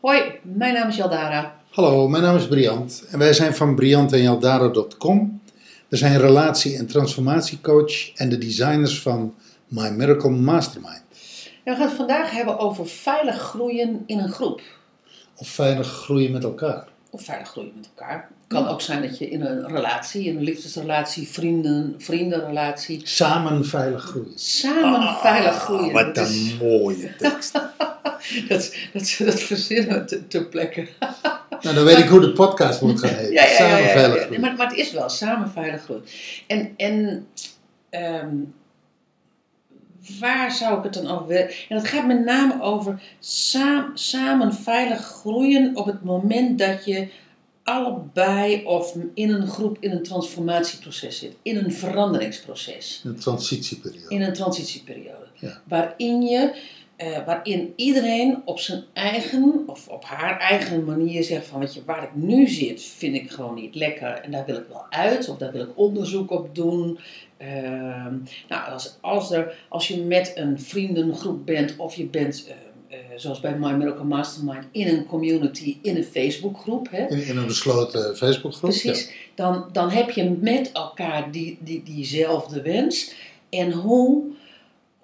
Hoi, 0.00 0.38
mijn 0.42 0.74
naam 0.74 0.88
is 0.88 0.96
Jaldara. 0.96 1.60
Hallo, 1.70 2.08
mijn 2.08 2.22
naam 2.22 2.36
is 2.36 2.48
Briant 2.48 3.04
en 3.10 3.18
wij 3.18 3.32
zijn 3.32 3.54
van 3.54 3.74
briantenjaldara.com. 3.74 5.40
We 5.88 5.96
zijn 5.96 6.20
relatie- 6.20 6.76
en 6.76 6.86
transformatiecoach 6.86 8.12
en 8.14 8.28
de 8.28 8.38
designers 8.38 9.00
van 9.00 9.34
My 9.68 9.88
Miracle 9.88 10.30
Mastermind. 10.30 11.02
En 11.64 11.72
we 11.72 11.78
gaan 11.78 11.86
het 11.88 11.96
vandaag 11.96 12.30
hebben 12.30 12.58
over 12.58 12.86
veilig 12.88 13.36
groeien 13.40 14.02
in 14.06 14.18
een 14.18 14.32
groep. 14.32 14.60
Of 15.36 15.48
veilig 15.48 15.86
groeien 15.88 16.30
met 16.32 16.44
elkaar. 16.44 16.88
Of 17.10 17.22
veilig 17.24 17.48
groeien 17.48 17.72
met 17.76 17.88
elkaar. 17.96 18.16
Het 18.48 18.60
kan 18.60 18.68
ook 18.68 18.80
zijn 18.80 19.02
dat 19.02 19.18
je 19.18 19.28
in 19.28 19.40
een 19.42 19.66
relatie, 19.68 20.24
in 20.24 20.36
een 20.36 20.42
liefdesrelatie, 20.42 21.28
vrienden, 21.28 21.94
vriendenrelatie, 21.98 23.00
Samen 23.04 23.64
veilig 23.64 24.02
groeien. 24.04 24.38
samen 24.38 25.16
veilig 25.16 25.54
groeien. 25.54 25.86
Ah, 25.86 25.92
Wat 25.92 26.14
Dat 26.14 26.28
een 26.28 26.34
is- 26.34 26.58
mooie 26.58 27.16
tekst. 27.16 27.52
dat, 28.48 28.74
dat, 28.92 29.14
dat 29.18 29.40
verzinnen 29.40 29.98
we 29.98 30.04
te- 30.04 30.26
ter 30.28 30.44
plekke. 30.46 30.88
nou, 31.62 31.74
dan 31.74 31.84
weet 31.84 31.98
ik 31.98 32.08
hoe 32.08 32.20
de 32.20 32.32
podcast 32.32 32.80
moet 32.82 33.00
gaan 33.00 33.14
heten. 33.14 33.32
Ja, 33.38 33.42
ja, 33.44 33.50
ja, 33.50 33.56
Samen 33.56 33.78
ja, 33.78 33.86
ja, 33.86 33.92
veilig 33.92 34.16
ja. 34.16 34.22
groeien. 34.22 34.40
Maar, 34.40 34.54
maar 34.56 34.68
het 34.68 34.76
is 34.78 34.92
wel 34.92 35.08
samen 35.08 35.50
veilig 35.50 35.82
groeien. 35.82 36.04
En, 36.46 36.72
en 36.76 37.26
ehm, 37.90 38.34
waar 40.20 40.52
zou 40.52 40.78
ik 40.78 40.84
het 40.84 40.94
dan 40.94 41.06
over 41.08 41.26
willen? 41.26 41.48
En 41.68 41.76
het 41.76 41.86
gaat 41.88 42.06
met 42.06 42.24
name 42.24 42.62
over 42.62 43.02
saam, 43.18 43.90
samen 43.94 44.54
veilig 44.54 45.00
groeien 45.00 45.76
op 45.76 45.86
het 45.86 46.04
moment 46.04 46.58
dat 46.58 46.84
je 46.84 47.08
allebei 47.64 48.64
of 48.64 48.96
in 49.14 49.30
een 49.30 49.46
groep 49.46 49.76
in 49.80 49.90
een 49.90 50.02
transformatieproces 50.02 51.18
zit, 51.18 51.34
in 51.42 51.56
een 51.56 51.72
veranderingsproces 51.72 53.02
Een 53.04 53.18
transitieperiode. 53.18 54.14
in 54.14 54.22
een 54.22 54.32
transitieperiode. 54.32 55.26
Ja. 55.34 55.60
Waarin 55.68 56.22
je, 56.22 56.54
eh, 57.02 57.24
waarin 57.26 57.72
iedereen 57.76 58.42
op 58.44 58.58
zijn 58.58 58.84
eigen 58.92 59.62
of 59.66 59.88
op 59.88 60.04
haar 60.04 60.38
eigen 60.38 60.84
manier 60.84 61.24
zegt 61.24 61.46
van 61.46 61.60
weet 61.60 61.74
je, 61.74 61.84
waar 61.84 62.02
ik 62.02 62.14
nu 62.14 62.48
zit 62.48 62.82
vind 62.82 63.14
ik 63.14 63.30
gewoon 63.30 63.54
niet 63.54 63.74
lekker 63.74 64.08
en 64.08 64.30
daar 64.30 64.44
wil 64.46 64.56
ik 64.56 64.66
wel 64.68 64.86
uit 64.90 65.28
of 65.28 65.36
daar 65.36 65.52
wil 65.52 65.62
ik 65.62 65.78
onderzoek 65.78 66.30
op 66.30 66.54
doen. 66.54 66.98
Ehm, 67.36 68.16
nou, 68.48 68.70
als, 68.70 68.96
als, 69.00 69.30
er, 69.30 69.54
als 69.68 69.88
je 69.88 69.96
met 69.96 70.32
een 70.34 70.60
vriendengroep 70.60 71.46
bent 71.46 71.76
of 71.76 71.94
je 71.94 72.04
bent, 72.04 72.46
eh, 72.88 72.98
eh, 72.98 73.04
zoals 73.16 73.40
bij 73.40 73.58
My 73.58 73.72
Miracle 73.72 74.04
Mastermind, 74.04 74.64
in 74.72 74.88
een 74.88 75.06
community, 75.06 75.78
in 75.82 75.96
een 75.96 76.04
Facebookgroep, 76.04 76.88
hè, 76.90 77.06
In, 77.06 77.26
in 77.26 77.36
een 77.36 77.46
besloten 77.46 78.16
Facebookgroep. 78.16 78.70
Precies. 78.70 79.10
Dan, 79.34 79.68
dan 79.72 79.90
heb 79.90 80.10
je 80.10 80.30
met 80.40 80.72
elkaar 80.72 81.30
die, 81.32 81.58
die, 81.60 81.82
diezelfde 81.82 82.62
wens. 82.62 83.14
En 83.48 83.72
hoe, 83.72 84.22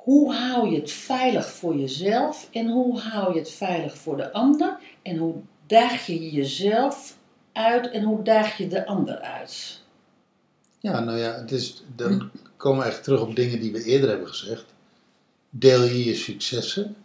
hoe 0.09 0.35
hou 0.35 0.71
je 0.71 0.81
het 0.81 0.91
veilig 0.91 1.51
voor 1.51 1.77
jezelf 1.77 2.49
en 2.53 2.69
hoe 2.69 3.01
hou 3.01 3.33
je 3.33 3.39
het 3.39 3.51
veilig 3.51 3.99
voor 3.99 4.17
de 4.17 4.33
ander? 4.33 4.79
En 5.03 5.17
hoe 5.17 5.35
daag 5.67 6.07
je 6.07 6.31
jezelf 6.31 7.19
uit 7.53 7.91
en 7.91 8.03
hoe 8.03 8.23
daag 8.23 8.57
je 8.57 8.69
de 8.69 8.87
ander 8.87 9.19
uit? 9.19 9.83
Ja. 10.81 11.01
nou 11.01 11.19
ja, 11.19 11.35
het 11.35 11.53
is, 11.53 11.83
dan 11.97 12.31
komen 12.57 12.83
we 12.83 12.91
echt 12.91 13.05
terug 13.05 13.21
op 13.21 13.37
dingen 13.37 13.61
die 13.61 13.73
we 13.73 13.85
eerder 13.85 14.09
hebben 14.09 14.29
gezegd. 14.29 14.65
Deel 15.51 15.83
je 15.83 16.05
je 16.05 16.15
successen 16.15 16.97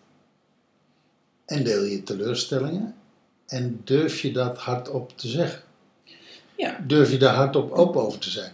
en 1.46 1.64
deel 1.64 1.84
je 1.84 2.04
teleurstellingen 2.04 2.96
en 3.48 3.81
durf 3.84 4.22
je 4.22 4.31
dat 4.31 4.58
hardop 4.58 5.18
te 5.18 5.28
zeggen. 5.28 5.64
Ja. 6.58 6.84
Durf 6.88 7.12
je 7.12 7.18
daar 7.18 7.36
hardop 7.36 7.72
open 7.72 8.02
over 8.02 8.20
te 8.20 8.30
zijn. 8.30 8.53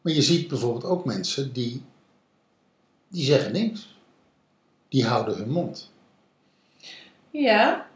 Maar 0.00 0.12
je 0.12 0.22
ziet 0.22 0.48
bijvoorbeeld 0.48 0.84
ook 0.84 1.04
mensen 1.04 1.52
die, 1.52 1.82
die 3.10 3.24
zeggen 3.24 3.52
niks. 3.52 3.88
Die 4.88 5.06
houden 5.06 5.36
hun 5.36 5.50
mond. 5.50 5.90
Ja. 7.30 7.86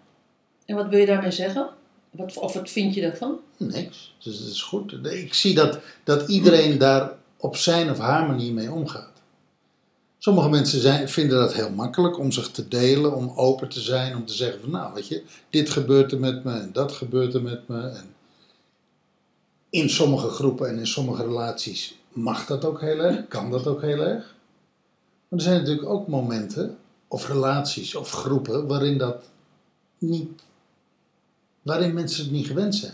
En 0.64 0.76
wat 0.76 0.88
wil 0.88 0.98
je 0.98 1.06
daarmee 1.06 1.30
zeggen? 1.30 1.68
Wat, 2.10 2.36
of 2.36 2.52
wat 2.52 2.70
vind 2.70 2.94
je 2.94 3.00
daarvan? 3.00 3.38
Niks. 3.56 4.14
Dus 4.22 4.38
dat 4.38 4.48
is 4.48 4.62
goed. 4.62 5.06
Ik 5.06 5.34
zie 5.34 5.54
dat, 5.54 5.78
dat 6.04 6.28
iedereen 6.28 6.78
daar 6.78 7.12
op 7.36 7.56
zijn 7.56 7.90
of 7.90 7.98
haar 7.98 8.26
manier 8.26 8.52
mee 8.52 8.72
omgaat. 8.72 9.12
Sommige 10.18 10.48
mensen 10.48 10.80
zijn, 10.80 11.08
vinden 11.08 11.38
dat 11.38 11.54
heel 11.54 11.70
makkelijk 11.70 12.18
om 12.18 12.32
zich 12.32 12.50
te 12.50 12.68
delen, 12.68 13.14
om 13.14 13.32
open 13.36 13.68
te 13.68 13.80
zijn, 13.80 14.16
om 14.16 14.26
te 14.26 14.32
zeggen 14.32 14.60
van 14.60 14.70
nou 14.70 14.94
weet 14.94 15.08
je, 15.08 15.22
dit 15.50 15.70
gebeurt 15.70 16.12
er 16.12 16.18
met 16.18 16.44
me 16.44 16.52
en 16.52 16.72
dat 16.72 16.92
gebeurt 16.92 17.34
er 17.34 17.42
met 17.42 17.68
me. 17.68 17.88
En 17.88 18.14
in 19.70 19.90
sommige 19.90 20.28
groepen 20.28 20.68
en 20.68 20.78
in 20.78 20.86
sommige 20.86 21.22
relaties 21.22 21.98
mag 22.12 22.46
dat 22.46 22.64
ook 22.64 22.80
heel 22.80 22.98
erg, 22.98 23.28
kan 23.28 23.50
dat 23.50 23.66
ook 23.66 23.82
heel 23.82 24.00
erg. 24.00 24.34
Maar 25.34 25.42
er 25.44 25.50
zijn 25.50 25.62
natuurlijk 25.62 25.88
ook 25.88 26.08
momenten 26.08 26.76
of 27.08 27.28
relaties 27.28 27.94
of 27.94 28.10
groepen 28.10 28.66
waarin 28.66 28.98
dat 28.98 29.24
niet, 29.98 30.28
waarin 31.62 31.94
mensen 31.94 32.22
het 32.24 32.32
niet 32.32 32.46
gewend 32.46 32.74
zijn. 32.74 32.92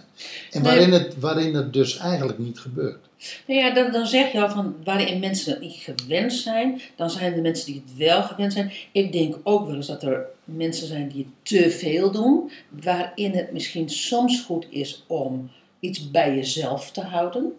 En 0.51 0.62
Nee. 0.62 0.73
waarin, 0.73 0.93
het, 0.93 1.19
waarin 1.19 1.55
het 1.55 1.73
dus 1.73 1.97
eigenlijk 1.97 2.39
niet 2.39 2.59
gebeurt. 2.59 3.09
Nou 3.47 3.61
ja, 3.61 3.75
dan, 3.75 3.93
dan 3.93 4.06
zeg 4.06 4.33
je 4.33 4.41
al 4.41 4.51
van 4.51 4.75
waarin 4.84 5.21
mensen 5.21 5.53
het 5.53 5.61
niet 5.61 5.77
gewend 5.77 6.33
zijn, 6.33 6.81
dan 6.97 7.11
zijn 7.11 7.33
er 7.33 7.41
mensen 7.41 7.67
die 7.67 7.83
het 7.87 7.97
wel 7.97 8.23
gewend 8.23 8.53
zijn. 8.53 8.72
Ik 8.93 9.12
denk 9.12 9.37
ook 9.43 9.67
wel 9.67 9.77
eens 9.77 9.87
dat 9.87 10.03
er 10.03 10.27
mensen 10.45 10.87
zijn 10.87 11.09
die 11.09 11.25
het 11.25 11.62
te 11.62 11.71
veel 11.71 12.11
doen, 12.11 12.51
waarin 12.69 13.33
het 13.33 13.53
misschien 13.53 13.89
soms 13.91 14.41
goed 14.41 14.67
is 14.71 15.05
om 15.07 15.51
iets 15.81 16.11
bij 16.11 16.34
jezelf 16.34 16.91
te 16.91 17.01
houden. 17.01 17.53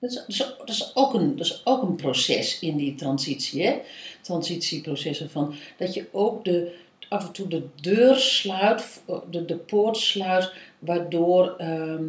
Dat 0.00 0.24
is, 0.26 0.36
dat 0.58 0.68
is, 0.68 0.90
ook, 0.94 1.14
een, 1.14 1.36
dat 1.36 1.46
is 1.46 1.60
ook 1.64 1.82
een 1.82 1.96
proces 1.96 2.58
in 2.58 2.76
die 2.76 2.94
transitie, 2.94 3.66
hè? 3.66 3.78
transitieprocessen 4.20 5.30
van 5.30 5.54
dat 5.76 5.94
je 5.94 6.06
ook 6.12 6.44
de, 6.44 6.74
af 7.08 7.26
en 7.26 7.32
toe 7.32 7.48
de 7.48 7.62
deur 7.80 8.16
sluit, 8.16 9.02
de, 9.30 9.44
de 9.44 9.56
poort 9.56 9.96
sluit, 9.96 10.52
waardoor 10.78 11.54
ehm, 11.58 12.04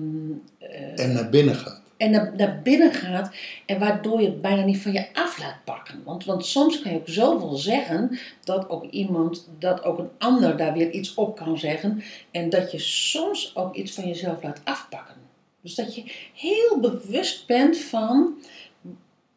eh, 0.57 1.00
En 1.00 1.13
naar 1.13 1.29
binnen 1.29 1.56
gaat. 1.56 1.81
en 1.97 2.12
naar, 2.12 2.34
naar 2.38 2.62
binnen 2.63 2.94
gaat 2.94 3.35
en 3.66 3.79
waardoor 3.79 4.22
je 4.22 4.28
het 4.28 4.41
bijna 4.41 4.63
niet 4.63 4.81
van 4.81 4.91
je 4.91 5.13
af 5.13 5.40
laat 5.40 5.63
pakken. 5.66 6.03
Want, 6.03 6.25
want 6.25 6.46
soms 6.46 6.81
kan 6.81 6.91
je 6.91 6.97
ook 6.97 7.09
zoveel 7.09 7.56
zeggen 7.56 8.19
dat 8.44 8.69
ook 8.69 8.84
iemand, 8.91 9.47
dat 9.59 9.84
ook 9.84 10.00
een 10.00 10.12
ander 10.18 10.58
daar 10.58 10.73
weer 10.73 10.91
iets 10.91 11.13
op 11.13 11.35
kan 11.35 11.58
zeggen 11.58 12.03
en 12.31 12.50
dat 12.50 12.72
je 12.72 12.79
soms 12.79 13.56
ook 13.56 13.75
iets 13.75 13.91
van 13.91 14.08
jezelf 14.08 14.44
laat 14.44 14.62
afpakken. 14.63 15.21
Dus 15.61 15.75
dat 15.75 15.95
je 15.95 16.03
heel 16.33 16.79
bewust 16.79 17.47
bent 17.47 17.77
van 17.77 18.33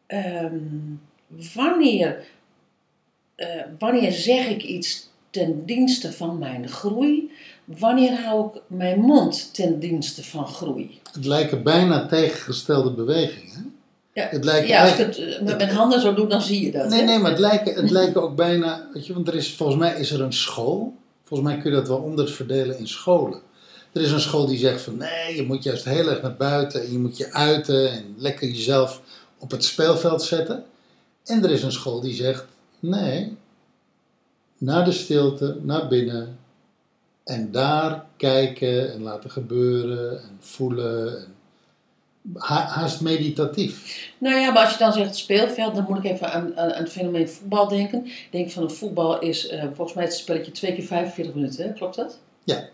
ehm, 0.05 0.57
wanneer, 1.53 2.27
eh, 3.35 3.47
wanneer 3.79 4.11
zeg 4.11 4.47
ik 4.47 4.63
iets 4.63 5.09
ten 5.29 5.65
dienste 5.65 6.11
van 6.11 6.37
mijn 6.37 6.69
groei, 6.69 7.31
wanneer 7.65 8.21
hou 8.21 8.47
ik 8.53 8.61
mijn 8.67 8.99
mond 8.99 9.53
ten 9.53 9.79
dienste 9.79 10.23
van 10.23 10.47
groei. 10.47 10.99
Het 11.13 11.25
lijken 11.25 11.63
bijna 11.63 12.05
tegengestelde 12.05 12.91
bewegingen. 12.91 13.75
Ja, 14.13 14.27
Het 14.29 14.43
lijkt 14.43 14.67
ja 14.67 14.81
als 14.81 14.91
ik 14.91 14.97
eigenlijk- 14.97 15.29
het 15.29 15.39
eh, 15.39 15.45
met 15.45 15.57
mijn 15.57 15.69
handen 15.69 16.01
zo 16.01 16.13
doe, 16.13 16.27
dan 16.27 16.41
zie 16.41 16.65
je 16.65 16.71
dat. 16.71 16.89
Nee, 16.89 16.99
hè? 16.99 17.05
nee, 17.05 17.19
maar 17.19 17.31
het 17.31 17.39
lijken, 17.39 17.73
het 17.75 17.89
lijken 17.91 18.21
ook 18.21 18.35
bijna. 18.35 18.89
Weet 18.93 19.05
je, 19.07 19.13
want 19.13 19.27
er 19.27 19.35
is, 19.35 19.53
volgens 19.55 19.79
mij 19.79 19.99
is 19.99 20.11
er 20.11 20.21
een 20.21 20.33
school. 20.33 20.93
Volgens 21.23 21.49
mij 21.49 21.59
kun 21.59 21.71
je 21.71 21.77
dat 21.77 21.87
wel 21.87 21.97
onderverdelen 21.97 22.77
in 22.77 22.87
scholen. 22.87 23.41
Er 23.95 24.01
is 24.01 24.11
een 24.11 24.19
school 24.19 24.45
die 24.45 24.57
zegt 24.57 24.81
van 24.81 24.97
nee, 24.97 25.35
je 25.35 25.43
moet 25.43 25.63
juist 25.63 25.85
heel 25.85 26.09
erg 26.09 26.21
naar 26.21 26.35
buiten 26.35 26.81
en 26.81 26.91
je 26.91 26.97
moet 26.97 27.17
je 27.17 27.33
uiten 27.33 27.91
en 27.91 28.15
lekker 28.17 28.47
jezelf 28.47 29.01
op 29.37 29.51
het 29.51 29.63
speelveld 29.63 30.23
zetten. 30.23 30.63
En 31.23 31.43
er 31.43 31.51
is 31.51 31.63
een 31.63 31.71
school 31.71 32.01
die 32.01 32.13
zegt 32.13 32.45
nee, 32.79 33.37
naar 34.57 34.85
de 34.85 34.91
stilte, 34.91 35.57
naar 35.61 35.87
binnen 35.87 36.37
en 37.23 37.51
daar 37.51 38.05
kijken 38.17 38.93
en 38.93 39.01
laten 39.01 39.31
gebeuren 39.31 40.21
en 40.21 40.37
voelen. 40.39 41.17
En 41.17 41.35
ha- 42.33 42.67
haast 42.67 43.01
meditatief. 43.01 44.09
Nou 44.17 44.35
ja, 44.39 44.51
maar 44.51 44.63
als 44.63 44.73
je 44.73 44.79
dan 44.79 44.93
zegt 44.93 45.15
speelveld, 45.15 45.75
dan 45.75 45.85
moet 45.87 45.97
ik 45.97 46.11
even 46.11 46.31
aan 46.31 46.51
het 46.55 46.89
fenomeen 46.89 47.29
voetbal 47.29 47.67
denken. 47.67 48.05
Ik 48.05 48.27
denk 48.31 48.51
van 48.51 48.63
een 48.63 48.71
voetbal 48.71 49.19
is 49.19 49.47
eh, 49.47 49.63
volgens 49.73 49.93
mij 49.93 50.05
het 50.05 50.13
spelletje 50.13 50.51
twee 50.51 50.73
keer 50.73 50.85
45 50.85 51.33
minuten, 51.33 51.65
hè? 51.65 51.73
klopt 51.73 51.95
dat? 51.95 52.19
Ja. 52.45 52.69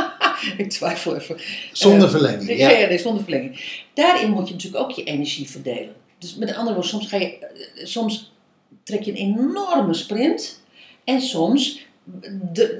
ik 0.62 0.70
twijfel 0.70 1.16
even. 1.16 1.36
Zonder 1.72 2.04
Eh, 2.04 2.10
verlenging. 2.10 2.58
Ja, 2.58 2.70
ja, 2.70 2.88
nee, 2.88 2.98
zonder 2.98 3.22
verlenging. 3.22 3.84
Daarin 3.94 4.30
moet 4.30 4.48
je 4.48 4.54
natuurlijk 4.54 4.84
ook 4.84 4.90
je 4.90 5.04
energie 5.04 5.50
verdelen. 5.50 5.94
Dus 6.18 6.34
met 6.34 6.48
andere 6.48 6.74
woorden, 6.74 6.90
soms, 6.90 7.08
ga 7.08 7.16
je, 7.16 7.38
eh, 7.38 7.86
soms 7.86 8.32
trek 8.82 9.02
je 9.02 9.10
een 9.10 9.16
enorme 9.16 9.94
sprint 9.94 10.60
en 11.04 11.20
soms 11.20 11.86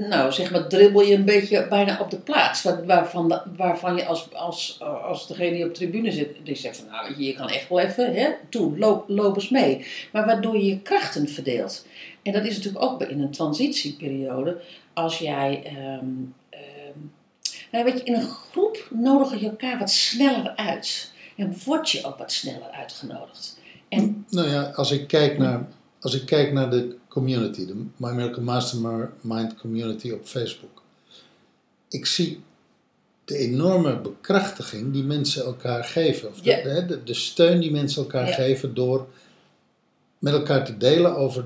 nou, 0.08 0.32
zeg 0.32 0.50
maar, 0.50 0.69
dribbel 0.69 1.02
je 1.02 1.14
een 1.14 1.24
beetje 1.24 1.69
bijna 1.69 1.98
op 2.00 2.10
de 2.10 2.19
plaats. 2.19 2.62
Waar- 2.62 2.86
Waarvan, 2.86 3.40
waarvan 3.56 3.96
je 3.96 4.06
als, 4.06 4.34
als, 4.34 4.80
als 5.04 5.26
degene 5.26 5.52
die 5.52 5.62
op 5.64 5.69
de 5.74 5.78
tribune 5.78 6.12
zit, 6.12 6.36
die 6.42 6.54
zegt 6.56 6.76
van 6.76 6.86
nou, 6.90 7.22
je, 7.22 7.32
kan 7.34 7.48
echt 7.48 7.69
wel 7.69 7.80
even, 7.80 8.14
hè, 8.14 8.28
toe, 8.48 8.78
loop, 8.78 9.04
loop 9.08 9.34
eens 9.34 9.48
mee. 9.48 9.86
Maar 10.12 10.26
waardoor 10.26 10.56
je 10.56 10.66
je 10.66 10.80
krachten 10.80 11.28
verdeelt. 11.28 11.86
En 12.22 12.32
dat 12.32 12.44
is 12.44 12.56
natuurlijk 12.56 12.84
ook 12.84 13.02
in 13.02 13.20
een 13.20 13.30
transitieperiode. 13.30 14.60
Als 14.92 15.19
jij, 15.19 15.62
ehm, 15.64 16.04
ehm, 16.50 16.98
nou, 17.72 17.84
weet 17.84 17.98
je, 17.98 18.04
in 18.04 18.14
een 18.14 18.28
groep 18.28 18.88
nodig 18.90 19.40
je 19.40 19.46
elkaar 19.48 19.78
wat 19.78 19.90
sneller 19.90 20.52
uit. 20.56 21.12
En 21.36 21.56
word 21.64 21.90
je 21.90 22.04
ook 22.04 22.18
wat 22.18 22.32
sneller 22.32 22.70
uitgenodigd. 22.78 23.58
En 23.88 24.25
Nou 24.30 24.48
ja, 24.48 24.62
als 24.75 24.90
ik 24.90 25.06
kijk 25.06 25.38
naar, 25.38 25.66
als 26.00 26.14
ik 26.14 26.26
kijk 26.26 26.52
naar 26.52 26.70
de 26.70 26.96
community, 27.12 27.67
de 27.67 27.75
My 27.97 28.09
American 28.09 28.44
Mastermind 28.44 29.55
community 29.61 30.11
op 30.11 30.26
Facebook. 30.26 30.82
Ik 31.88 32.06
zie 32.06 32.41
de 33.25 33.37
enorme 33.37 33.97
bekrachtiging 34.00 34.93
die 34.93 35.03
mensen 35.03 35.44
elkaar 35.44 35.85
geven. 35.85 36.29
Of 36.29 36.41
de, 36.41 37.00
de, 37.05 37.14
steun 37.14 37.61
die 37.61 37.70
mensen 37.70 38.03
elkaar 38.03 38.26
geven 38.26 38.75
door 38.75 39.06
met 40.19 40.32
elkaar 40.32 40.64
te 40.64 40.76
delen 40.76 41.17
over 41.17 41.44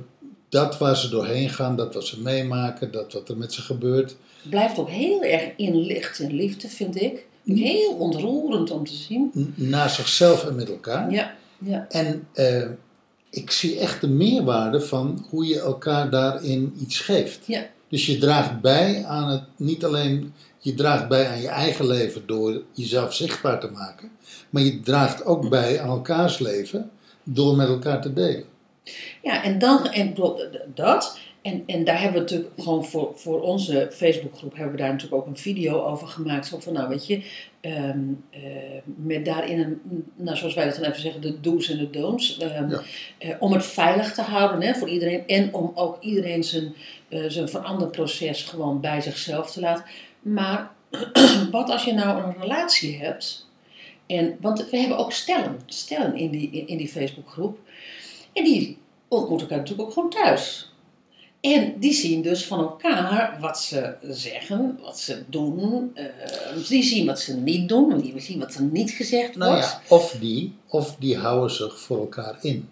dat 0.49 0.79
waar 0.79 0.97
ze 0.97 1.09
doorheen 1.09 1.51
gaan, 1.51 1.77
dat 1.77 1.95
wat 1.95 2.07
ze 2.07 2.21
meemaken, 2.21 2.93
dat 2.93 3.13
wat 3.13 3.29
er 3.29 3.37
met 3.37 3.53
ze 3.53 3.63
gebeurt. 3.63 4.17
blijft 4.49 4.79
ook 4.79 4.89
heel 4.89 5.23
erg 5.23 5.51
in 5.57 5.77
licht 5.77 6.21
en 6.21 6.33
liefde, 6.33 6.69
vind 6.69 7.01
ik. 7.03 7.27
Heel 7.45 7.93
ontroerend 7.99 8.71
om 8.71 8.85
te 8.85 8.95
zien. 8.95 9.31
N- 9.39 9.55
Naar 9.57 9.91
zichzelf 9.91 10.45
en 10.47 10.55
met 10.55 10.69
elkaar. 10.69 11.11
Ja, 11.11 11.35
ja. 11.59 11.87
En 11.89 12.29
eh, 12.33 12.69
ik 13.37 13.50
zie 13.50 13.79
echt 13.79 14.00
de 14.00 14.09
meerwaarde 14.09 14.81
van 14.81 15.27
hoe 15.31 15.47
je 15.47 15.61
elkaar 15.61 16.11
daarin 16.11 16.75
iets 16.81 17.00
geeft. 17.00 17.47
Ja. 17.47 17.67
Dus 17.88 18.06
je 18.06 18.19
draagt 18.19 18.61
bij 18.61 19.05
aan 19.05 19.31
het, 19.31 19.43
niet 19.56 19.85
alleen, 19.85 20.33
je 20.59 20.75
draagt 20.75 21.09
bij 21.09 21.29
aan 21.29 21.41
je 21.41 21.49
eigen 21.49 21.87
leven 21.87 22.23
door 22.27 22.62
jezelf 22.73 23.15
zichtbaar 23.15 23.61
te 23.61 23.71
maken, 23.71 24.11
maar 24.50 24.62
je 24.62 24.81
draagt 24.81 25.25
ook 25.25 25.49
bij 25.49 25.81
aan 25.81 25.88
elkaars 25.88 26.38
leven 26.38 26.91
door 27.23 27.56
met 27.56 27.69
elkaar 27.69 28.03
te 28.03 28.12
delen. 28.12 28.44
Ja, 29.23 29.43
en 29.44 29.59
dan 29.59 29.88
en 29.91 30.15
dat. 30.75 31.19
En, 31.43 31.62
en 31.67 31.85
daar 31.85 32.00
hebben 32.00 32.15
we 32.15 32.21
natuurlijk 32.21 32.50
gewoon 32.59 32.85
voor, 32.85 33.12
voor 33.15 33.41
onze 33.41 33.88
Facebookgroep 33.93 34.55
hebben 34.55 34.73
we 34.75 34.81
daar 34.81 34.93
natuurlijk 34.93 35.23
ook 35.23 35.27
een 35.29 35.37
video 35.37 35.83
over 35.83 36.09
gemaakt. 36.09 36.47
Zo 36.47 36.59
van, 36.61 36.73
nou 36.73 36.88
weet 36.88 37.06
je, 37.06 37.23
ehm, 37.61 37.99
eh, 38.31 38.41
met 38.85 39.25
daarin, 39.25 39.59
een, 39.61 40.05
nou, 40.17 40.37
zoals 40.37 40.55
wij 40.55 40.65
dat 40.65 40.75
dan 40.75 40.85
even 40.85 41.00
zeggen, 41.00 41.21
de 41.21 41.41
do's 41.41 41.71
en 41.71 41.79
de 41.79 41.91
don'ts. 41.91 42.38
Ehm, 42.38 42.71
Ja. 42.71 42.83
eh, 43.19 43.31
om 43.38 43.53
het 43.53 43.65
veilig 43.67 44.15
te 44.15 44.23
houden 44.23 44.62
hè, 44.62 44.75
voor 44.75 44.89
iedereen. 44.89 45.27
En 45.27 45.55
om 45.55 45.73
ook 45.75 46.03
iedereen 46.03 46.44
zijn, 46.44 46.75
eh, 47.09 47.25
zijn 47.27 47.49
veranderproces 47.49 48.43
gewoon 48.43 48.81
bij 48.81 49.00
zichzelf 49.00 49.50
te 49.50 49.61
laten. 49.61 49.85
Maar 50.21 50.71
wat 51.50 51.71
als 51.71 51.85
je 51.85 51.93
nou 51.93 52.23
een 52.25 52.41
relatie 52.41 52.99
hebt. 52.99 53.49
En, 54.06 54.37
want 54.41 54.71
we 54.71 54.77
hebben 54.79 54.99
ook 54.99 55.12
stellen, 55.12 55.61
stellen 55.67 56.17
in 56.17 56.31
die, 56.31 56.65
in 56.67 56.77
die 56.77 56.89
Facebookgroep. 56.89 57.59
En 58.37 58.44
die 58.44 58.79
ontmoeten 59.09 59.47
elkaar 59.49 59.59
natuurlijk 59.62 59.88
ook 59.88 59.94
gewoon 59.94 60.11
thuis. 60.11 60.71
En 61.41 61.75
die 61.79 61.93
zien 61.93 62.23
dus 62.23 62.44
van 62.44 62.59
elkaar 62.59 63.37
wat 63.41 63.61
ze 63.61 63.94
zeggen, 64.03 64.79
wat 64.83 64.99
ze 64.99 65.23
doen. 65.29 65.91
eh, 65.94 66.05
die 66.69 66.83
zien 66.83 67.06
wat 67.06 67.21
ze 67.21 67.37
niet 67.37 67.69
doen, 67.69 68.00
die 68.00 68.21
zien 68.21 68.38
wat 68.38 68.55
er 68.55 68.62
niet 68.62 68.91
gezegd 68.91 69.25
wordt. 69.25 69.38
Nou 69.38 69.56
ja, 69.56 69.81
of 69.88 70.17
die, 70.21 70.53
of 70.69 70.97
die 70.99 71.17
houden 71.17 71.50
zich 71.50 71.81
voor 71.81 71.99
elkaar 71.99 72.38
in. 72.41 72.69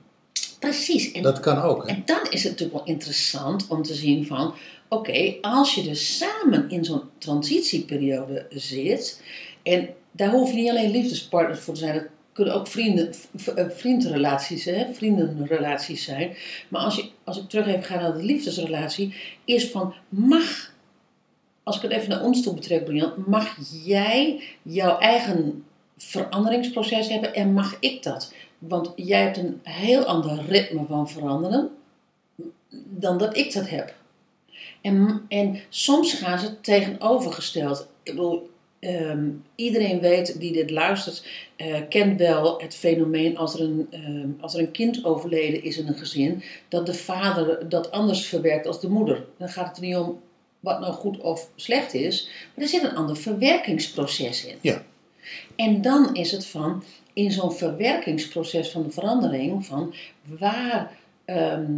Precies. 0.58 1.12
En, 1.12 1.22
Dat 1.22 1.40
kan 1.40 1.62
ook. 1.62 1.86
Hè? 1.86 1.94
en 1.94 2.02
dan 2.04 2.22
is 2.30 2.42
het 2.42 2.52
natuurlijk 2.52 2.84
wel 2.84 2.94
interessant 2.94 3.66
om 3.68 3.82
te 3.82 3.94
zien 3.94 4.26
van... 4.26 4.54
Oké, 4.88 5.34
als 5.40 5.74
je 5.74 5.82
dus 5.82 6.18
samen 6.18 6.70
in 6.70 6.84
zo'n 6.84 7.02
transitieperiode 7.18 8.46
zit... 8.50 9.22
En 9.62 9.88
daar 10.10 10.30
hoef 10.30 10.50
je 10.50 10.56
niet 10.56 10.70
alleen 10.70 10.90
liefdespartners 10.90 11.60
voor 11.60 11.74
te 11.74 11.80
zijn. 11.80 11.94
Dat 11.94 12.04
kunnen 12.34 12.54
ook 12.54 12.66
vrienden, 12.66 13.14
eh, 13.54 13.64
vriendrelaties, 13.68 14.64
hè, 14.64 14.94
vriendenrelaties 14.94 16.04
zijn. 16.04 16.36
Maar 16.68 16.80
als, 16.80 16.96
je, 16.96 17.10
als 17.24 17.38
ik 17.38 17.48
terug 17.48 17.66
even 17.66 17.82
ga 17.82 18.00
naar 18.00 18.12
de 18.12 18.22
liefdesrelatie... 18.22 19.14
Is 19.44 19.70
van, 19.70 19.94
mag... 20.08 20.72
Als 21.62 21.76
ik 21.76 21.82
het 21.82 21.90
even 21.90 22.08
naar 22.08 22.22
ons 22.22 22.42
toe 22.42 22.54
betrek, 22.54 22.84
Brian... 22.84 23.12
Mag 23.26 23.56
jij 23.84 24.42
jouw 24.62 24.98
eigen 24.98 25.64
veranderingsproces 25.96 27.08
hebben 27.08 27.34
en 27.34 27.52
mag 27.52 27.76
ik 27.80 28.02
dat? 28.02 28.32
Want 28.58 28.92
jij 28.96 29.22
hebt 29.22 29.36
een 29.36 29.60
heel 29.62 30.04
ander 30.04 30.44
ritme 30.48 30.84
van 30.88 31.08
veranderen 31.08 31.70
dan 32.84 33.18
dat 33.18 33.36
ik 33.36 33.52
dat 33.52 33.68
heb. 33.68 33.94
En, 34.80 35.24
en 35.28 35.60
soms 35.68 36.12
gaan 36.12 36.38
ze 36.38 36.60
tegenovergesteld. 36.60 37.88
Ik 38.02 38.14
bedoel, 38.14 38.50
ehm, 38.84 39.28
iedereen 39.54 40.00
weet 40.00 40.40
die 40.40 40.52
dit 40.52 40.70
luistert, 40.70 41.26
eh, 41.56 41.80
kent 41.88 42.18
wel 42.18 42.60
het 42.60 42.74
fenomeen 42.74 43.36
als 43.36 43.54
er, 43.54 43.60
een, 43.60 43.86
ehm, 43.90 44.28
als 44.40 44.54
er 44.54 44.60
een 44.60 44.70
kind 44.70 45.04
overleden 45.04 45.62
is 45.62 45.78
in 45.78 45.88
een 45.88 45.98
gezin, 45.98 46.42
dat 46.68 46.86
de 46.86 46.94
vader 46.94 47.68
dat 47.68 47.90
anders 47.90 48.26
verwerkt 48.26 48.66
als 48.66 48.80
de 48.80 48.88
moeder. 48.88 49.24
Dan 49.38 49.48
gaat 49.48 49.66
het 49.66 49.76
er 49.76 49.82
niet 49.82 49.96
om 49.96 50.20
wat 50.60 50.80
nou 50.80 50.92
goed 50.92 51.20
of 51.20 51.50
slecht 51.56 51.94
is, 51.94 52.28
maar 52.54 52.64
er 52.64 52.70
zit 52.70 52.82
een 52.82 52.96
ander 52.96 53.16
verwerkingsproces 53.16 54.44
in. 54.44 54.56
Ja. 54.60 54.82
En 55.56 55.82
dan 55.82 56.14
is 56.14 56.30
het 56.30 56.46
van, 56.46 56.82
in 57.12 57.30
zo'n 57.30 57.52
verwerkingsproces 57.52 58.70
van 58.70 58.82
de 58.82 58.90
verandering, 58.90 59.66
van 59.66 59.94
waar, 60.38 60.96
ehm, 61.24 61.72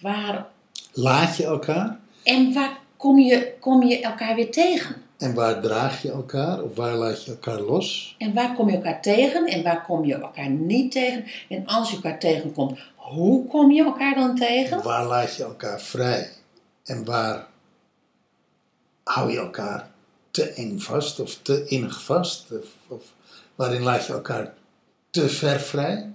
waar 0.00 0.46
Laat 0.92 1.36
je 1.36 1.44
elkaar 1.44 1.98
en 2.22 2.52
waar 2.52 2.78
kom 2.96 3.18
je, 3.18 3.54
kom 3.60 3.82
je 3.82 4.00
elkaar 4.00 4.34
weer 4.34 4.50
tegen? 4.50 5.05
En 5.18 5.34
waar 5.34 5.60
draag 5.60 6.02
je 6.02 6.10
elkaar 6.10 6.62
of 6.62 6.74
waar 6.74 6.94
laat 6.94 7.24
je 7.24 7.30
elkaar 7.30 7.60
los? 7.60 8.14
En 8.18 8.34
waar 8.34 8.54
kom 8.54 8.70
je 8.70 8.76
elkaar 8.76 9.02
tegen 9.02 9.46
en 9.46 9.62
waar 9.62 9.84
kom 9.84 10.04
je 10.04 10.14
elkaar 10.14 10.50
niet 10.50 10.92
tegen? 10.92 11.24
En 11.48 11.66
als 11.66 11.90
je 11.90 11.96
elkaar 11.96 12.18
tegenkomt, 12.18 12.78
hoe 12.94 13.46
kom 13.46 13.70
je 13.70 13.84
elkaar 13.84 14.14
dan 14.14 14.36
tegen? 14.36 14.82
Waar 14.82 15.06
laat 15.06 15.36
je 15.36 15.42
elkaar 15.42 15.80
vrij? 15.80 16.30
En 16.84 17.04
waar 17.04 17.46
hou 19.04 19.32
je 19.32 19.38
elkaar 19.38 19.90
te 20.30 20.50
eng 20.50 20.78
vast 20.78 21.20
of 21.20 21.38
te 21.42 21.66
innig 21.66 22.02
vast? 22.02 22.46
Of, 22.50 22.66
of 22.88 23.02
waarin 23.54 23.82
laat 23.82 24.06
je 24.06 24.12
elkaar 24.12 24.54
te 25.10 25.28
ver 25.28 25.60
vrij? 25.60 26.10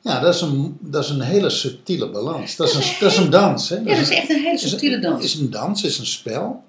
Ja, 0.00 0.20
dat 0.20 0.34
is 0.34 0.40
een, 0.40 0.76
dat 0.80 1.04
is 1.04 1.10
een 1.10 1.20
hele 1.20 1.50
subtiele 1.50 2.10
balans. 2.10 2.56
Dat 2.56 2.68
is 2.68 2.74
een, 2.74 2.96
dat 3.00 3.10
is 3.10 3.16
een 3.16 3.30
dans. 3.30 3.68
Hè? 3.68 3.76
Ja, 3.76 3.84
dat 3.84 3.98
is 3.98 4.10
echt 4.10 4.30
een 4.30 4.42
hele 4.42 4.58
subtiele 4.58 4.98
dans. 4.98 5.24
is 5.24 5.34
een 5.34 5.50
dans, 5.50 5.84
is 5.84 5.98
een 5.98 6.06
spel. 6.06 6.62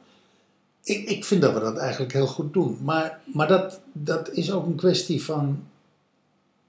Ik, 0.84 1.10
ik 1.10 1.26
vind 1.26 1.42
dat 1.42 1.54
we 1.54 1.60
dat 1.60 1.78
eigenlijk 1.78 2.14
heel 2.14 2.28
goed 2.28 2.54
doen. 2.54 2.78
Maar, 2.84 3.20
maar 3.26 3.48
dat, 3.48 3.80
dat 3.92 4.32
is 4.32 4.52
ook 4.52 4.66
een 4.66 4.76
kwestie 4.76 5.24
van 5.24 5.64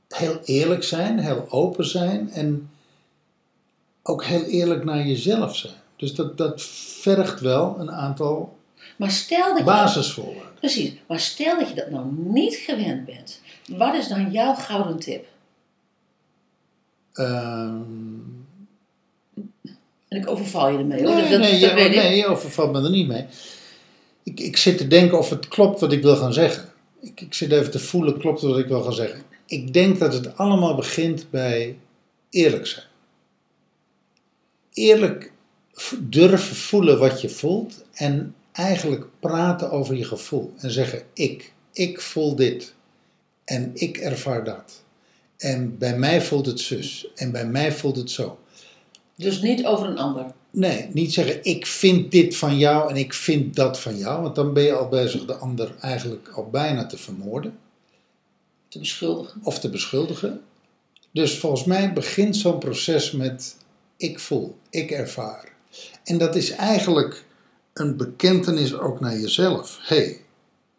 heel 0.09 0.41
eerlijk 0.45 0.83
zijn, 0.83 1.19
heel 1.19 1.47
open 1.51 1.87
zijn 1.87 2.31
en 2.31 2.71
ook 4.03 4.25
heel 4.25 4.43
eerlijk 4.45 4.85
naar 4.85 5.07
jezelf 5.07 5.57
zijn. 5.57 5.75
Dus 5.97 6.15
dat, 6.15 6.37
dat 6.39 6.63
vergt 7.01 7.41
wel 7.41 7.77
een 7.79 7.91
aantal 7.91 8.59
Maar 8.97 9.11
stel 9.11 9.49
dat 9.49 9.59
je, 9.59 9.65
basisvoorwaarden. 9.65 10.55
precies, 10.59 10.93
maar 11.09 11.21
stel 11.21 11.59
dat 11.59 11.69
je 11.69 11.75
dat 11.75 11.91
nou 11.91 12.07
niet 12.13 12.55
gewend 12.55 13.05
bent. 13.05 13.41
Wat 13.67 13.95
is 13.95 14.09
dan 14.09 14.31
jouw 14.31 14.55
gouden 14.55 14.99
tip? 14.99 15.27
Ehm, 17.13 17.75
En 20.09 20.19
ik 20.19 20.31
overval 20.31 20.69
je 20.69 20.79
ermee 20.79 21.03
hoor. 21.07 21.15
nee, 21.15 21.39
dat, 21.39 21.61
je, 21.61 21.67
nee, 21.75 22.17
je 22.17 22.27
overvalt 22.27 22.73
me 22.73 22.83
er 22.83 22.91
niet 22.91 23.09
mee. 23.09 23.27
Ik, 24.31 24.41
ik 24.41 24.57
zit 24.57 24.79
te 24.79 24.87
denken 24.87 25.19
of 25.19 25.31
het 25.31 25.49
klopt 25.49 25.81
wat 25.81 25.93
ik 25.93 26.03
wil 26.03 26.17
gaan 26.17 26.33
zeggen. 26.33 26.73
Ik, 27.01 27.21
ik 27.21 27.35
zit 27.35 27.53
even 27.53 27.71
te 27.71 27.79
voelen, 27.79 28.19
klopt 28.19 28.41
wat 28.41 28.59
ik 28.59 28.67
wil 28.67 28.83
gaan 28.83 28.93
zeggen. 28.93 29.23
Ik 29.47 29.73
denk 29.73 29.99
dat 29.99 30.13
het 30.13 30.37
allemaal 30.37 30.75
begint 30.75 31.31
bij 31.31 31.79
eerlijk 32.31 32.67
zijn. 32.67 32.85
Eerlijk 34.73 35.33
durven 35.99 36.57
voelen 36.57 36.99
wat 36.99 37.21
je 37.21 37.29
voelt 37.29 37.85
en 37.93 38.35
eigenlijk 38.53 39.07
praten 39.21 39.71
over 39.71 39.95
je 39.95 40.05
gevoel. 40.05 40.53
En 40.59 40.71
zeggen 40.71 41.03
ik, 41.13 41.53
ik 41.73 42.01
voel 42.01 42.37
dit 42.37 42.75
en 43.45 43.71
ik 43.75 43.97
ervaar 43.97 44.45
dat. 44.45 44.83
En 45.37 45.79
bij 45.79 45.99
mij 45.99 46.23
voelt 46.23 46.47
het 46.47 46.61
zus 46.61 47.09
en 47.15 47.33
bij 47.33 47.47
mij 47.47 47.73
voelt 47.73 47.97
het 47.97 48.11
zo. 48.11 48.39
Dus 49.17 49.41
niet 49.41 49.67
over 49.67 49.87
een 49.87 49.99
ander. 49.99 50.33
Nee, 50.51 50.89
niet 50.93 51.13
zeggen 51.13 51.45
ik 51.45 51.67
vind 51.67 52.11
dit 52.11 52.37
van 52.37 52.59
jou 52.59 52.91
en 52.91 52.97
ik 52.97 53.15
vind 53.15 53.57
dat 53.57 53.81
van 53.81 53.97
jou. 53.97 54.23
Want 54.23 54.35
dan 54.35 54.53
ben 54.53 54.63
je 54.63 54.73
al 54.73 54.89
bezig 54.89 55.25
de 55.25 55.35
ander 55.35 55.75
eigenlijk 55.81 56.29
al 56.29 56.51
bijna 56.51 56.87
te 56.87 56.99
vermoorden 56.99 57.59
Te 58.69 58.79
beschuldigen. 58.79 59.41
of 59.45 59.59
te 59.59 59.71
beschuldigen. 59.71 60.43
Dus 61.11 61.39
volgens 61.39 61.65
mij 61.65 61.93
begint 61.93 62.37
zo'n 62.37 62.59
proces 62.59 63.11
met 63.11 63.57
ik 63.97 64.19
voel, 64.19 64.57
ik 64.71 64.91
ervaar. 64.91 65.53
En 66.05 66.19
dat 66.19 66.35
is 66.35 66.51
eigenlijk 66.51 67.25
een 67.73 67.97
bekentenis 67.97 68.75
ook 68.75 69.01
naar 69.01 69.19
jezelf. 69.19 69.79
Hé, 69.83 69.97
hey, 69.97 70.21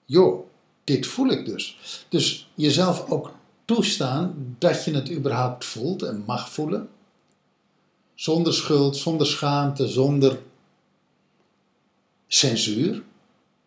joh, 0.05 0.45
dit 0.83 1.07
voel 1.07 1.29
ik 1.29 1.45
dus. 1.45 1.77
Dus 2.09 2.49
jezelf 2.55 3.09
ook 3.09 3.33
toestaan 3.65 4.55
dat 4.59 4.83
je 4.83 4.93
het 4.93 5.11
überhaupt 5.11 5.65
voelt 5.65 6.03
en 6.03 6.23
mag 6.25 6.49
voelen. 6.49 6.89
Zonder 8.21 8.53
schuld, 8.53 8.97
zonder 8.97 9.27
schaamte, 9.27 9.87
zonder 9.87 10.39
censuur. 12.27 13.03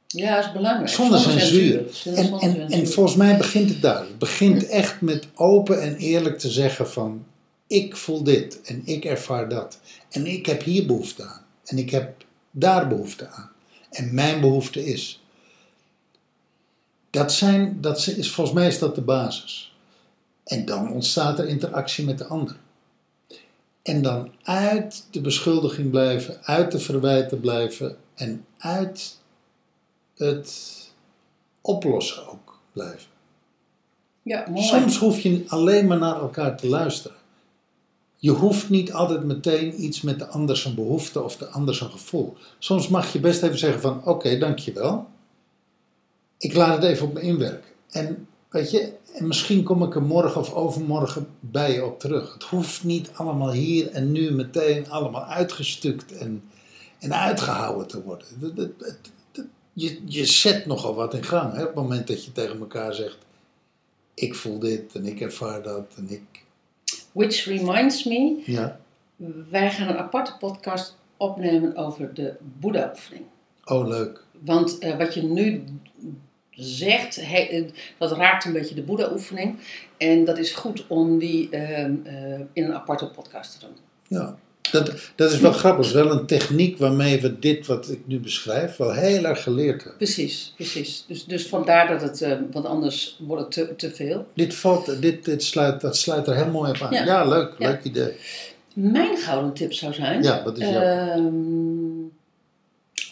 Ja, 0.06 0.36
dat 0.36 0.44
is 0.44 0.52
belangrijk. 0.52 0.88
Zonder 0.88 1.18
censuur. 1.18 1.84
En, 2.04 2.70
en, 2.70 2.88
volgens 2.88 3.16
mij 3.16 3.36
begint 3.36 3.68
het 3.68 3.82
daar. 3.82 4.00
Het 4.00 4.18
begint 4.18 4.66
echt 4.66 5.00
met 5.00 5.26
open 5.34 5.82
en 5.82 5.96
eerlijk 5.96 6.38
te 6.38 6.50
zeggen 6.50 6.90
van... 6.90 7.24
Ik 7.66 7.96
voel 7.96 8.22
dit 8.22 8.60
en 8.62 8.82
ik 8.84 9.04
ervaar 9.04 9.48
dat. 9.48 9.78
En 10.10 10.26
ik 10.26 10.46
heb 10.46 10.62
hier 10.62 10.86
behoefte 10.86 11.22
aan. 11.24 11.44
En 11.64 11.78
ik 11.78 11.90
heb 11.90 12.24
daar 12.50 12.88
behoefte 12.88 13.28
aan. 13.28 13.50
En 13.90 14.14
mijn 14.14 14.40
behoefte 14.40 14.84
is... 14.86 15.22
Dat, 17.10 17.32
zijn, 17.32 17.80
dat 17.80 18.06
is, 18.06 18.30
volgens 18.30 18.56
mij 18.56 18.66
is 18.66 18.78
dat 18.78 18.94
de 18.94 19.02
basis. 19.02 19.74
En 20.44 20.64
dan 20.64 20.92
ontstaat 20.92 21.38
er 21.38 21.48
interactie 21.48 22.04
met 22.04 22.18
de 22.18 22.26
ander. 22.26 22.56
En 23.84 24.02
dan 24.02 24.30
uit 24.42 25.06
de 25.10 25.20
beschuldiging 25.20 25.90
blijven, 25.90 26.38
uit 26.42 26.72
de 26.72 26.78
verwijten 26.78 27.40
blijven 27.40 27.96
en 28.14 28.46
uit 28.58 29.20
het 30.16 30.72
oplossen 31.60 32.28
ook 32.28 32.58
blijven. 32.72 33.10
Ja, 34.22 34.46
mooi. 34.50 34.64
Soms 34.64 34.98
hoef 34.98 35.20
je 35.20 35.44
alleen 35.48 35.86
maar 35.86 35.98
naar 35.98 36.20
elkaar 36.20 36.56
te 36.56 36.68
luisteren. 36.68 37.16
Je 38.16 38.30
hoeft 38.30 38.68
niet 38.68 38.92
altijd 38.92 39.24
meteen 39.24 39.84
iets 39.84 40.00
met 40.00 40.18
de 40.18 40.26
ander 40.26 40.56
zijn 40.56 40.74
behoefte 40.74 41.22
of 41.22 41.36
de 41.36 41.46
ander 41.46 41.74
zijn 41.74 41.90
gevoel. 41.90 42.36
Soms 42.58 42.88
mag 42.88 43.12
je 43.12 43.20
best 43.20 43.42
even 43.42 43.58
zeggen 43.58 43.80
van 43.80 44.04
oké, 44.04 44.38
dankjewel. 44.38 45.06
Ik 46.38 46.54
laat 46.54 46.76
het 46.76 46.84
even 46.84 47.06
op 47.06 47.12
me 47.12 47.20
inwerken. 47.20 47.70
En 47.90 48.28
weet 48.54 48.70
je, 48.70 48.92
en 49.14 49.26
misschien 49.26 49.62
kom 49.62 49.82
ik 49.82 49.94
er 49.94 50.02
morgen 50.02 50.40
of 50.40 50.52
overmorgen 50.52 51.26
bij 51.40 51.72
je 51.72 51.84
op 51.84 51.98
terug. 52.00 52.32
Het 52.32 52.42
hoeft 52.42 52.84
niet 52.84 53.10
allemaal 53.14 53.52
hier 53.52 53.90
en 53.90 54.12
nu 54.12 54.30
meteen 54.30 54.90
allemaal 54.90 55.24
uitgestukt 55.24 56.18
en, 56.18 56.42
en 56.98 57.14
uitgehouden 57.14 57.86
te 57.86 58.02
worden. 58.02 58.26
Je, 59.72 60.00
je 60.04 60.24
zet 60.24 60.66
nogal 60.66 60.94
wat 60.94 61.14
in 61.14 61.24
gang 61.24 61.52
hè, 61.52 61.60
op 61.60 61.66
het 61.66 61.74
moment 61.74 62.06
dat 62.06 62.24
je 62.24 62.32
tegen 62.32 62.58
elkaar 62.58 62.94
zegt: 62.94 63.18
Ik 64.14 64.34
voel 64.34 64.58
dit 64.58 64.94
en 64.94 65.06
ik 65.06 65.20
ervaar 65.20 65.62
dat 65.62 65.92
en 65.96 66.10
ik. 66.10 66.42
Which 67.12 67.44
reminds 67.44 68.04
me, 68.04 68.42
Ja, 68.46 68.80
wij 69.50 69.70
gaan 69.70 69.88
een 69.88 69.98
aparte 69.98 70.36
podcast 70.38 70.96
opnemen 71.16 71.76
over 71.76 72.14
de 72.14 72.34
Boeddha-oefening. 72.60 73.24
oh 73.64 73.86
leuk. 73.86 74.24
Want 74.40 74.78
eh, 74.78 74.98
wat 74.98 75.14
je 75.14 75.22
nu 75.22 75.64
zegt, 76.56 77.16
he- 77.26 77.66
dat 77.98 78.12
raakt 78.12 78.44
een 78.44 78.52
beetje 78.52 78.74
de 78.74 78.82
Boeddha-oefening. 78.82 79.56
En 79.96 80.24
dat 80.24 80.38
is 80.38 80.50
goed 80.52 80.84
om 80.86 81.18
die 81.18 81.48
ehm, 81.50 81.92
eh, 82.04 82.14
in 82.52 82.64
een 82.64 82.74
aparte 82.74 83.06
podcast 83.06 83.52
te 83.60 83.66
doen. 83.66 83.76
Ja, 84.08 84.36
dat, 84.70 84.92
dat 85.16 85.32
is 85.32 85.38
wel 85.40 85.52
grappig. 85.52 85.86
Het 85.86 85.94
is 85.96 86.02
wel 86.02 86.10
een 86.12 86.26
techniek 86.26 86.78
waarmee 86.78 87.20
we 87.20 87.38
dit 87.38 87.66
wat 87.66 87.90
ik 87.90 88.00
nu 88.06 88.20
beschrijf 88.20 88.76
wel 88.76 88.92
heel 88.92 89.24
erg 89.24 89.42
geleerd 89.42 89.76
hebben. 89.76 89.96
Precies, 89.96 90.52
precies. 90.56 91.04
Dus, 91.08 91.24
dus 91.24 91.46
vandaar 91.46 91.88
dat 91.88 92.00
het, 92.02 92.22
eh, 92.22 92.32
want 92.52 92.66
anders 92.66 93.18
wordt 93.26 93.54
het 93.56 93.68
te, 93.68 93.76
te 93.76 93.94
veel. 93.94 94.26
Dit, 94.34 94.54
valt, 94.54 95.02
dit, 95.02 95.24
dit 95.24 95.42
sluit, 95.44 95.80
dat 95.80 95.96
sluit 95.96 96.26
er 96.26 96.34
heel 96.36 96.50
mooi 96.50 96.70
op 96.70 96.80
aan. 96.82 96.92
Ja, 96.92 97.04
Ja. 97.04 97.24
leuk, 97.24 97.52
Ja. 97.58 97.68
leuk 97.68 97.82
idee. 97.84 98.12
Mijn 98.74 99.16
gouden 99.16 99.52
tip 99.52 99.72
zou 99.72 99.92
zijn. 99.94 100.22
Ja, 100.22 100.42
wat 100.44 100.58
is 100.58 100.68
jouw... 100.68 100.80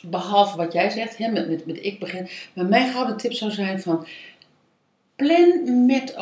Behalve 0.03 0.57
wat 0.57 0.73
jij 0.73 0.91
zegt, 0.91 1.19
hè, 1.19 1.29
met, 1.29 1.49
met, 1.49 1.67
met 1.67 1.85
ik 1.85 1.99
begin. 1.99 2.29
Maar 2.53 2.67
mijn 2.67 2.93
gouden 2.93 3.17
tip 3.17 3.33
zou 3.33 3.51
zijn 3.51 3.81
van... 3.81 4.07
Plan 5.17 5.87
met, 5.87 6.17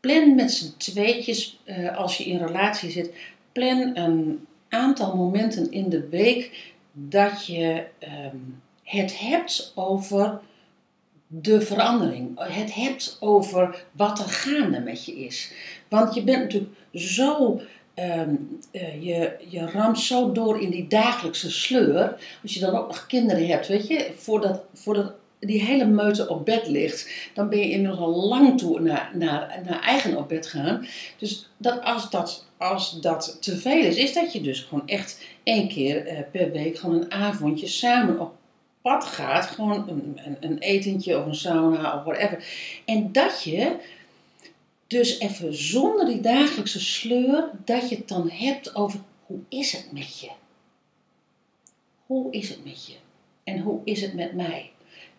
plan 0.00 0.34
met 0.34 0.52
z'n 0.52 0.76
tweetjes, 0.76 1.60
eh, 1.64 1.96
als 1.96 2.16
je 2.16 2.24
in 2.24 2.46
relatie 2.46 2.90
zit... 2.90 3.12
Plan 3.52 3.96
een 3.96 4.46
aantal 4.68 5.16
momenten 5.16 5.70
in 5.70 5.88
de 5.88 6.08
week 6.08 6.72
dat 6.92 7.46
je 7.46 7.86
ehm, 7.98 8.36
het 8.82 9.18
hebt 9.18 9.72
over 9.74 10.40
de 11.26 11.60
verandering. 11.60 12.38
Het 12.38 12.74
hebt 12.74 13.16
over 13.20 13.84
wat 13.92 14.18
er 14.18 14.28
gaande 14.28 14.80
met 14.80 15.04
je 15.04 15.12
is. 15.12 15.52
Want 15.88 16.14
je 16.14 16.22
bent 16.22 16.42
natuurlijk 16.42 16.72
zo 16.92 17.60
ehm, 17.94 18.34
eh, 18.70 19.04
je, 19.04 19.36
je 19.48 19.70
ramt 19.70 19.98
zo 19.98 20.32
door 20.32 20.60
in 20.60 20.70
die 20.70 20.86
dagelijkse 20.86 21.50
sleur. 21.50 22.16
Als 22.42 22.54
je 22.54 22.60
dan 22.60 22.76
ook 22.76 22.86
nog 22.86 23.06
kinderen 23.06 23.46
hebt, 23.46 23.66
weet 23.66 23.86
je, 23.86 24.12
voordat, 24.16 24.62
voordat 24.74 25.12
die 25.40 25.62
hele 25.62 25.86
meute 25.86 26.28
op 26.28 26.44
bed 26.44 26.66
ligt, 26.66 27.30
dan 27.34 27.48
ben 27.48 27.58
je 27.58 27.70
inmiddels 27.70 28.00
al 28.00 28.28
lang 28.28 28.58
toe 28.58 28.80
naar, 28.80 29.10
naar, 29.14 29.60
naar 29.64 29.80
eigen 29.80 30.16
op 30.16 30.28
bed 30.28 30.46
gaan. 30.46 30.86
Dus 31.18 31.50
dat 31.56 31.82
als, 31.82 32.10
dat 32.10 32.46
als 32.56 33.00
dat 33.00 33.36
te 33.40 33.56
veel 33.56 33.84
is, 33.84 33.96
is 33.96 34.12
dat 34.12 34.32
je 34.32 34.40
dus 34.40 34.60
gewoon 34.60 34.88
echt 34.88 35.24
één 35.42 35.68
keer 35.68 36.06
eh, 36.06 36.18
per 36.32 36.52
week 36.52 36.78
gewoon 36.78 37.00
een 37.00 37.12
avondje 37.12 37.66
samen 37.66 38.20
op 38.20 38.32
pad 38.82 39.04
gaat. 39.04 39.46
Gewoon 39.46 39.88
een, 39.88 40.20
een, 40.24 40.36
een 40.40 40.58
etentje 40.58 41.18
of 41.18 41.26
een 41.26 41.34
sauna 41.34 41.96
of 41.96 42.04
whatever. 42.04 42.44
En 42.84 43.12
dat 43.12 43.42
je 43.42 43.76
dus 44.90 45.18
even 45.18 45.54
zonder 45.54 46.06
die 46.06 46.20
dagelijkse 46.20 46.80
sleur, 46.80 47.50
dat 47.64 47.88
je 47.88 47.96
het 47.96 48.08
dan 48.08 48.30
hebt 48.30 48.74
over 48.74 49.00
hoe 49.26 49.38
is 49.48 49.72
het 49.72 49.92
met 49.92 50.20
je? 50.20 50.30
Hoe 52.06 52.32
is 52.32 52.48
het 52.48 52.64
met 52.64 52.86
je? 52.86 52.94
En 53.44 53.58
hoe 53.58 53.80
is 53.84 54.02
het 54.02 54.14
met 54.14 54.32
mij? 54.32 54.70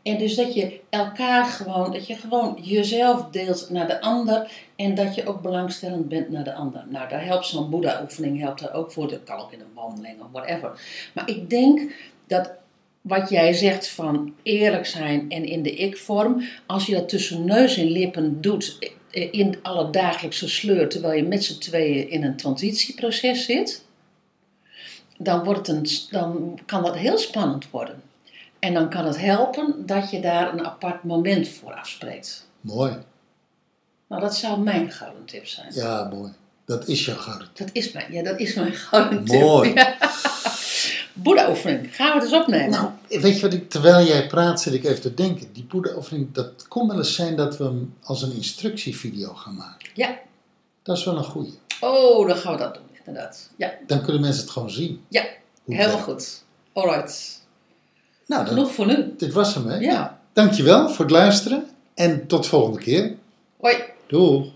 En 0.04 0.18
dus 0.18 0.36
dat 0.36 0.54
je 0.54 0.80
elkaar 0.90 1.46
gewoon, 1.46 1.92
dat 1.92 2.08
je 2.08 2.16
gewoon 2.16 2.58
jezelf 2.62 3.30
deelt 3.30 3.70
naar 3.70 3.88
de 3.88 4.02
ander 4.02 4.52
en 4.76 4.96
dat 4.96 5.16
je 5.16 5.28
ook 5.28 5.42
belangstellend 5.42 6.10
bent 6.10 6.30
naar 6.30 6.44
de 6.44 6.54
ander. 6.54 6.86
Nou, 6.90 7.10
daar 7.10 7.26
helpt 7.26 7.46
zo'n 7.46 7.70
Boeddha-oefening 7.70 8.40
helpt 8.40 8.62
daar 8.62 8.74
ook 8.74 8.92
voor. 8.92 9.08
Dat 9.08 9.24
kan 9.24 9.40
ook 9.40 9.52
in 9.52 9.60
een 9.60 9.74
wandeling 9.74 10.22
of 10.22 10.28
whatever. 10.32 10.82
Maar 11.14 11.30
ik 11.30 11.50
denk 11.50 11.92
dat 12.28 12.52
wat 13.02 13.30
jij 13.30 13.54
zegt 13.54 13.88
van 13.88 14.36
eerlijk 14.44 14.86
zijn 14.86 15.30
en 15.30 15.46
in 15.46 15.64
de 15.64 15.76
ik-vorm, 15.76 16.44
als 16.66 16.86
je 16.86 16.94
dat 16.94 17.10
tussen 17.10 17.46
neus 17.46 17.78
en 17.78 17.92
lippen 17.92 18.42
doet 18.42 18.78
in 19.12 19.60
alle 19.62 19.90
dagelijkse 19.90 20.50
sleur, 20.50 20.90
terwijl 20.90 21.14
je 21.14 21.28
met 21.28 21.44
z'n 21.44 21.60
tweeën 21.60 22.10
in 22.10 22.24
een 22.24 22.38
transitieproces 22.38 23.46
zit, 23.46 23.84
dan, 25.18 25.44
wordt 25.44 25.68
het 25.68 25.78
een, 25.78 25.88
dan 26.10 26.60
kan 26.66 26.84
dat 26.84 26.96
heel 26.96 27.18
spannend 27.18 27.70
worden. 27.70 28.02
En 28.60 28.74
dan 28.74 28.90
kan 28.90 29.06
het 29.06 29.20
helpen 29.20 29.86
dat 29.86 30.12
je 30.12 30.20
daar 30.20 30.54
een 30.54 30.66
apart 30.66 31.04
moment 31.04 31.48
voor 31.48 31.74
afspreekt. 31.74 32.48
Mooi. 32.62 32.98
Nou, 34.08 34.22
dat 34.22 34.36
zou 34.36 34.60
mijn 34.60 34.92
gouden 34.92 35.26
tip 35.26 35.48
zijn. 35.48 35.74
Ja, 35.74 36.10
mooi. 36.14 36.32
Dat 36.66 36.88
is 36.88 37.06
jouw 37.06 37.16
gouden 37.16 37.48
tip. 37.54 37.68
Dat 37.68 37.76
is 37.76 37.92
mijn, 37.92 38.14
ja, 38.14 38.24
dat 38.24 38.40
is 38.40 38.54
mijn 38.54 38.74
gouden 38.74 39.26
tip. 39.26 39.42
Mooi. 39.42 39.74
Ja. 39.74 39.98
Boeddha-oefening, 41.24 41.96
gaan 41.96 42.08
we 42.08 42.14
het 42.14 42.24
eens 42.24 42.42
opnemen? 42.42 42.70
Nou, 42.70 42.88
weet 43.10 43.36
je 43.36 43.42
wat 43.42 43.54
ik, 43.54 43.70
terwijl 43.70 44.06
jij 44.06 44.28
praat, 44.28 44.62
zit 44.62 44.74
ik 44.74 44.84
even 44.84 45.02
te 45.02 45.14
denken. 45.14 45.54
Die 45.54 45.64
poederoefening, 45.64 46.32
dat 46.34 46.68
kon 46.68 46.88
wel 46.88 46.98
eens 46.98 47.16
zijn 47.16 47.36
dat 47.36 47.58
we 47.58 47.64
hem 47.64 47.94
als 48.04 48.22
een 48.22 48.34
instructievideo 48.34 49.34
gaan 49.34 49.56
maken. 49.56 49.90
Ja. 49.94 50.20
Dat 50.84 50.98
is 50.98 51.04
wel 51.04 51.18
een 51.18 51.24
goeie. 51.24 51.54
Oh, 51.82 52.28
dan 52.28 52.38
gaan 52.38 52.52
we 52.54 52.58
dat 52.60 52.74
doen, 52.74 52.84
inderdaad. 53.06 53.50
Ja, 53.58 53.74
Dan 53.88 54.02
kunnen 54.02 54.22
mensen 54.22 54.42
het 54.42 54.52
gewoon 54.52 54.70
zien. 54.72 55.02
Ja, 55.08 55.24
helemaal 55.66 55.98
goed. 55.98 56.44
Alright. 56.74 57.40
Nou, 58.26 58.46
dan, 58.46 58.54
Genoeg 58.54 58.72
voor 58.72 58.86
nu. 58.86 59.14
dit 59.18 59.34
was 59.34 59.54
hem, 59.56 59.68
hè? 59.68 59.78
Ja. 59.78 60.20
Dankjewel 60.34 60.90
voor 60.90 61.06
het 61.06 61.14
luisteren 61.14 61.70
en 61.94 62.28
tot 62.28 62.48
volgende 62.48 62.80
keer. 62.80 63.16
Hoi. 63.60 63.76
Doeg! 64.08 64.48